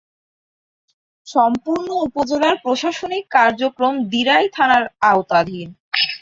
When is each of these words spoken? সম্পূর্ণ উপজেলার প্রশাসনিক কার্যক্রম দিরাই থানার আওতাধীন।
সম্পূর্ণ 1.27 1.87
উপজেলার 2.07 2.55
প্রশাসনিক 2.63 3.23
কার্যক্রম 3.35 3.93
দিরাই 4.11 4.45
থানার 4.55 4.83
আওতাধীন। 5.09 5.67